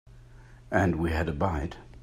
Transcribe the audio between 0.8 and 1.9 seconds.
we had a bite.